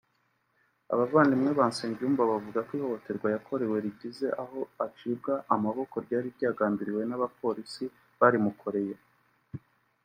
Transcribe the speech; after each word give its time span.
Abavandimwe 0.93 1.51
ba 1.59 1.65
Nsengiyumva 1.71 2.29
bavuga 2.31 2.59
ihohoterwa 2.75 3.27
yakorewe 3.35 3.75
rigeze 3.85 4.27
aho 4.43 4.59
acibwa 4.85 5.33
amaboko 5.55 5.95
ryali 6.05 6.29
ryagambiriwe 6.35 7.01
n’abapolisi 7.05 7.83
barimukoreye 8.19 8.95